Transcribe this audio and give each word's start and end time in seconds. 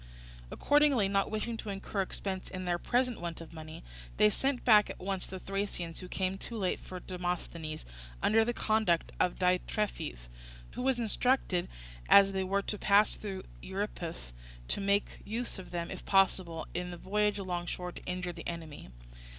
Accordingly, 0.49 1.07
not 1.07 1.29
wishing 1.29 1.57
to 1.57 1.69
incur 1.69 2.01
expense 2.01 2.49
in 2.49 2.65
their 2.65 2.79
present 2.79 3.21
want 3.21 3.39
of 3.39 3.53
money, 3.53 3.83
they 4.17 4.31
sent 4.31 4.65
back 4.65 4.89
at 4.89 4.97
once 4.99 5.27
the 5.27 5.37
Thracians 5.37 5.99
who 5.99 6.07
came 6.07 6.39
too 6.39 6.57
late 6.57 6.79
for 6.79 6.99
Demosthenes, 6.99 7.85
under 8.19 8.43
the 8.43 8.51
conduct 8.51 9.11
of 9.19 9.37
Diitrephes, 9.37 10.27
who 10.71 10.81
was 10.81 10.97
instructed, 10.97 11.69
as 12.09 12.31
they 12.31 12.43
were 12.43 12.63
to 12.63 12.79
pass 12.79 13.13
through 13.13 13.43
the 13.43 13.67
Euripus, 13.67 14.33
to 14.69 14.81
make 14.81 15.19
use 15.23 15.59
of 15.59 15.69
them 15.69 15.91
if 15.91 16.03
possible 16.03 16.65
in 16.73 16.89
the 16.89 16.97
voyage 16.97 17.37
alongshore 17.37 17.91
to 17.91 18.03
injure 18.05 18.33
the 18.33 18.47
enemy. 18.49 18.89